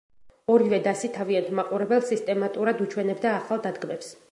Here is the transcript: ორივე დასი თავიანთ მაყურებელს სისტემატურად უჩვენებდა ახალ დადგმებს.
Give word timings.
ორივე 0.53 0.79
დასი 0.87 1.09
თავიანთ 1.17 1.51
მაყურებელს 1.59 2.09
სისტემატურად 2.13 2.83
უჩვენებდა 2.87 3.37
ახალ 3.37 3.65
დადგმებს. 3.69 4.13